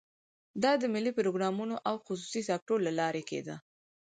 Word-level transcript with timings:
دا 0.63 0.71
د 0.81 0.83
ملي 0.93 1.11
پروګرامونو 1.19 1.75
او 1.89 1.95
خصوصي 2.05 2.41
سکتور 2.49 2.79
له 2.87 2.91
لارې 2.99 3.23
کېده. 3.29 3.55